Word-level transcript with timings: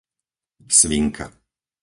Svinka 0.79 1.29